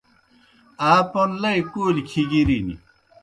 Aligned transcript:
آ 0.91 0.93
پوْن 1.11 1.31
لئی 1.41 1.61
کولیْ 1.71 2.03
کِھگِرِن۔ 2.09 2.67